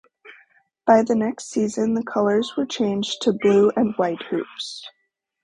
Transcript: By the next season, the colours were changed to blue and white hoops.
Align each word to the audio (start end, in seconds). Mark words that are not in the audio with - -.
By 0.87 1.03
the 1.03 1.13
next 1.13 1.51
season, 1.51 1.93
the 1.93 2.01
colours 2.01 2.53
were 2.57 2.65
changed 2.65 3.21
to 3.21 3.33
blue 3.33 3.69
and 3.75 3.93
white 3.97 4.23
hoops. 4.31 4.83